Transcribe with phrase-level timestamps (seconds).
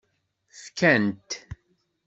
[0.61, 1.29] Fkan-t.